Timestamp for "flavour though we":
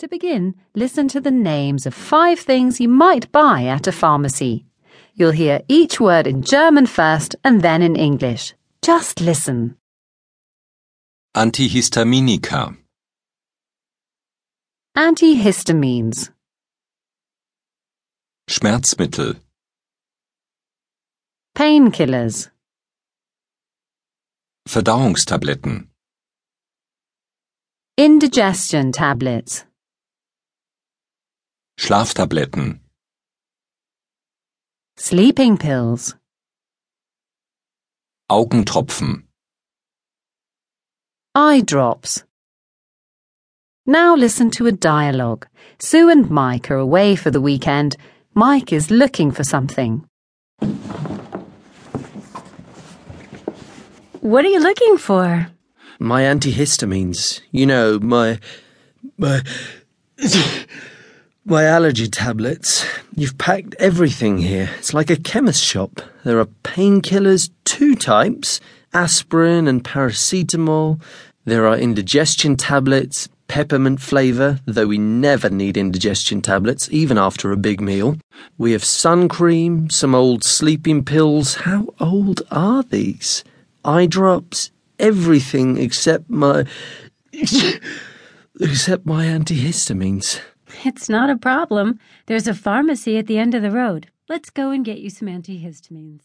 74.00-74.98